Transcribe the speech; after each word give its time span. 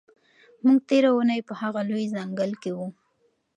موږ 0.65 0.77
تېره 0.89 1.09
اونۍ 1.15 1.39
په 1.47 1.53
هغه 1.61 1.81
لوی 1.89 2.05
ځنګل 2.15 2.51
کې 2.61 2.71
وو. 2.77 2.87